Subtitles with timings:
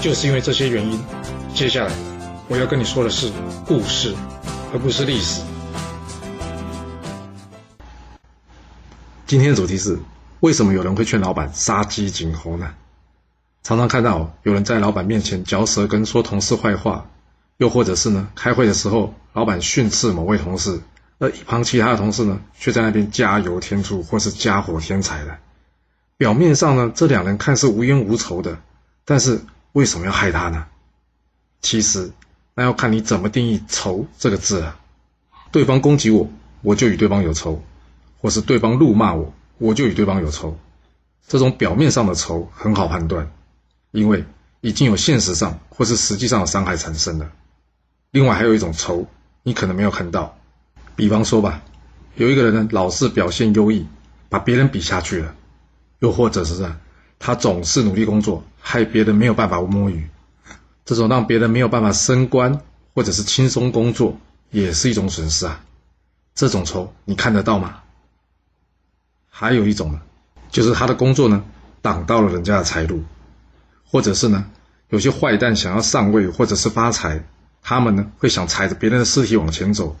[0.00, 1.00] 就是因为这些原因，
[1.54, 1.92] 接下来
[2.46, 3.32] 我要跟你说的是
[3.66, 4.14] 故事，
[4.72, 5.42] 而不是历史。
[9.26, 9.98] 今天的主题是：
[10.38, 12.74] 为什么有人会劝老板杀鸡儆猴呢？
[13.64, 17.08] 常常看到有人在老板面前嚼舌根，说同事坏话；
[17.56, 20.80] 又或者是呢，开会的时候，老板训斥某位同事，
[21.18, 25.38] 而一旁其他的同事呢，却在那边加油添醋，或是加火添柴的。
[26.16, 28.60] 表面上呢，这两人看似无冤无仇的，
[29.04, 29.40] 但是。
[29.78, 30.66] 为什么要害他呢？
[31.60, 32.10] 其实，
[32.56, 34.76] 那要看你怎么定义“仇”这个字啊。
[35.52, 36.28] 对方攻击我，
[36.62, 37.62] 我就与对方有仇；
[38.20, 40.58] 或是对方怒骂我，我就与对方有仇。
[41.28, 43.30] 这种表面上的仇很好判断，
[43.92, 44.24] 因为
[44.62, 47.30] 已经有现实上或是实际上的伤害产生了。
[48.10, 49.06] 另外还有一种仇，
[49.44, 50.36] 你可能没有看到。
[50.96, 51.62] 比方说吧，
[52.16, 53.86] 有一个人呢，老是表现优异，
[54.28, 55.28] 把别人比下去了；
[56.00, 56.64] 又或者是
[57.18, 58.44] 他总是努力工作。
[58.60, 60.10] 害别人没有办法摸鱼，
[60.84, 62.60] 这种让别人没有办法升官
[62.92, 64.18] 或者是轻松工作，
[64.50, 65.64] 也是一种损失啊。
[66.34, 67.78] 这种仇你看得到吗？
[69.30, 70.02] 还有一种呢，
[70.50, 71.42] 就是他的工作呢
[71.80, 73.02] 挡到了人家的财路，
[73.86, 74.44] 或者是呢
[74.90, 77.24] 有些坏蛋想要上位或者是发财，
[77.62, 79.96] 他们呢会想踩着别人的尸体往前走，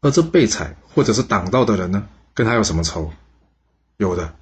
[0.00, 3.10] 而这被踩或者是挡到的人呢，跟他有什么仇？
[3.96, 4.32] 有的，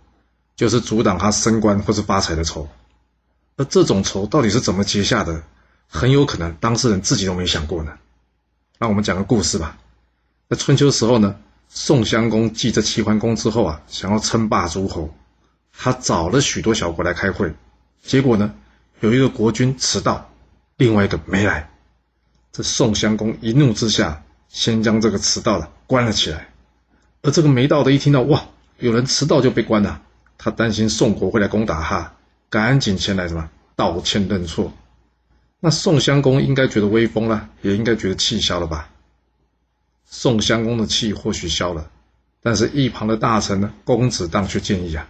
[0.60, 2.68] 就是阻挡他升官或是发财的仇。
[3.56, 5.42] 而这种仇到底是怎么结下的？
[5.88, 7.94] 很有可能当事人自己都没想过呢。
[8.78, 9.78] 那我们讲个故事吧。
[10.50, 11.36] 在春秋时候呢，
[11.70, 15.14] 宋襄公继这齐桓公之后啊，想要称霸诸侯，
[15.72, 17.54] 他找了许多小国来开会。
[18.02, 18.52] 结果呢，
[19.00, 20.30] 有一个国君迟到，
[20.76, 21.70] 另外一个没来。
[22.52, 26.50] 这宋襄公一怒之下，先将这个迟到的关了起来。
[27.22, 28.44] 而这个没到的一听到哇，
[28.78, 30.02] 有人迟到就被关了，
[30.42, 32.14] 他担心宋国会来攻打他。
[32.48, 34.72] 赶紧前来什么道歉认错？
[35.60, 38.88] 那宋襄公应该觉得威风了，也应该觉得气消了吧？
[40.06, 41.90] 宋襄公的气或许消了，
[42.42, 45.06] 但是一旁的大臣呢，公子当却建议啊，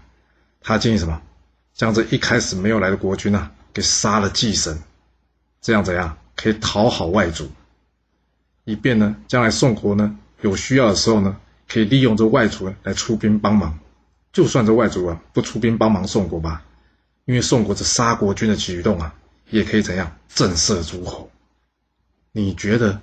[0.61, 1.23] 他建议什么？
[1.73, 4.77] 将这一开始没有来的国君啊，给杀了祭神，
[5.63, 7.49] 这样怎样可以讨好外族，
[8.65, 13.79] 以便呢，将来宋国呢有需要的时候呢，可以利用这外族来出兵帮忙。
[14.33, 16.65] 就算这外族啊不出兵帮忙宋国吧。
[17.27, 19.15] 因为宋国这杀国君的举动啊，
[19.51, 21.31] 也可以怎样震慑诸侯？
[22.33, 23.01] 你觉得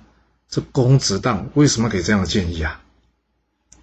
[0.48, 2.82] 这公子荡为什么给这样的建议啊？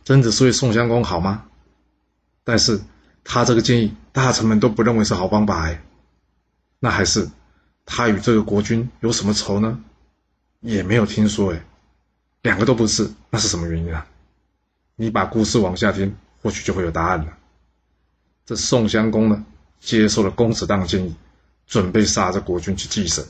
[0.03, 1.45] 真的是为宋襄公好吗？
[2.43, 2.79] 但是
[3.23, 5.81] 他这个建议，大臣们都不认为是好方法哎。
[6.79, 7.27] 那还是
[7.85, 9.79] 他与这个国君有什么仇呢？
[10.61, 11.65] 也没有听说哎。
[12.43, 14.05] 两个都不是，那是什么原因啊？
[14.95, 17.35] 你把故事往下听，或许就会有答案了。
[18.45, 19.43] 这宋襄公呢？
[19.79, 21.15] 接受了公子当的建议，
[21.65, 23.25] 准备杀这国君去祭神。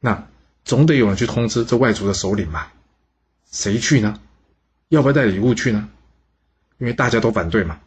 [0.00, 0.26] 那
[0.64, 2.72] 总得有人去通知这外族的首领吧？
[3.52, 4.18] 谁去呢？
[4.88, 5.88] 要不要带礼物去呢？
[6.78, 7.78] 因为大家都反对嘛，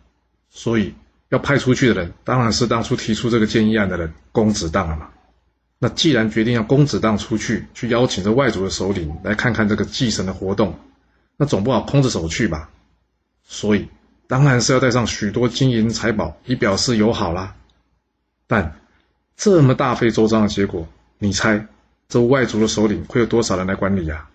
[0.50, 0.96] 所以
[1.28, 5.09] 要派出去的人当然是当初提出这个建议案的人公子当了嘛。
[5.78, 10.79] 那既然决定要公子当出去，去邀请这外族的首领来看看这个祭神的活动，
[11.35, 12.69] 那总不好空着手去吧？
[13.44, 13.90] 所以
[14.27, 17.55] 当然是要带上许多金银财宝，以表示友好啦。
[18.45, 18.79] 但
[19.35, 21.67] 这么大费周章的结果，你猜
[22.09, 24.27] 这外族的首领会有多少人来管理呀？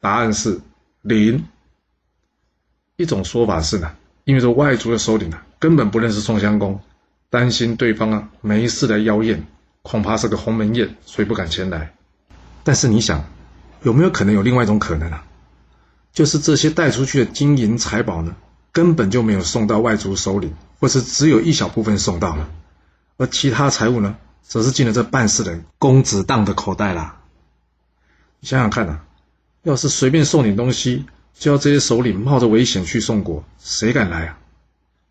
[0.00, 0.60] 答案是
[1.00, 1.44] 零。
[2.96, 6.78] 一种说法是呢，因为这外族的首领啊根本不认识宋襄公，
[7.30, 9.44] 担心对方啊没事来妖艳，
[9.80, 11.94] 恐怕是个鸿门宴，所以不敢前来。
[12.62, 13.24] 但是你想，
[13.82, 15.24] 有没有可能有另外一种可能啊？
[16.12, 18.36] 就是这些带出去的金银财宝呢，
[18.72, 22.48] 根本就没有送到外族首领，或是只有一小部分送到了。
[23.18, 27.20] 而其他财物呢，则是进了这办事人公子当的口袋啦。
[28.40, 29.00] 你想想看呐，
[29.62, 31.04] 要是随便送点东西，
[31.34, 34.38] 就要这些首领冒着危险去宋国，谁敢来啊？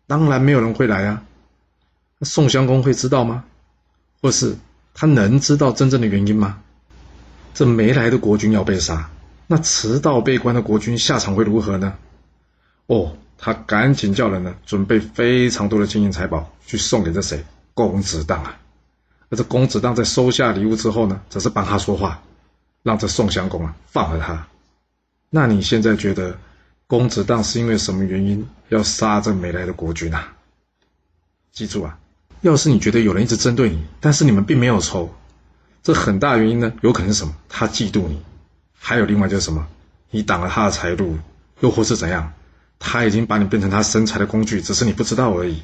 [0.06, 1.22] 当然没有人会来啊。
[2.18, 3.44] 那宋襄公会知道吗？
[4.20, 4.56] 或是
[4.92, 6.60] 他能知道真正的原因吗？
[7.54, 9.10] 这没来的国君要被杀，
[9.46, 11.94] 那迟到被关的国君下场会如何呢？
[12.86, 17.44] 哦，他赶紧叫人呢，准备非常多的金银财宝去送给这谁？
[17.74, 18.56] 公子当啊，
[19.30, 22.22] 而这公子当在收下礼物之后呢，则是帮他说话，
[22.84, 24.46] 让这宋襄公啊放了他。
[25.28, 26.38] 那你现在觉得
[26.86, 30.34] 公子当是因为什么原因要杀这没来的国君啊？
[31.50, 31.98] 记住啊，
[32.42, 35.12] 要是你觉得有人一直针对你，但是你们并没有仇，
[35.82, 37.34] 这很大原因呢，有可能是什么？
[37.48, 38.22] 他嫉妒你，
[38.78, 39.66] 还有另外就是什么？
[40.12, 41.18] 你挡了他的财路，
[41.58, 42.32] 又或是怎样？
[42.82, 45.62] 他已经把你变成他生财的工具，只是你不知道而已。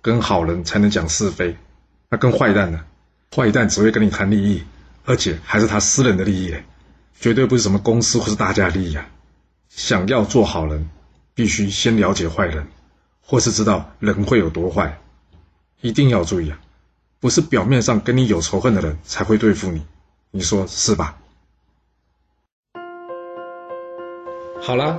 [0.00, 1.56] 跟好人才能讲是非，
[2.08, 2.84] 那跟坏蛋呢？
[3.34, 4.62] 坏蛋只会跟你谈利益，
[5.04, 6.54] 而且还是他私人的利益，
[7.20, 9.06] 绝对不是什么公司或是大家利益啊！
[9.68, 10.88] 想要做好人，
[11.34, 12.66] 必须先了解坏人，
[13.22, 14.98] 或是知道人会有多坏。
[15.80, 16.58] 一定要注意啊，
[17.20, 19.84] 不是表面上跟你有仇恨的人才会对付你，
[20.30, 21.18] 你说是吧？
[24.62, 24.98] 好啦，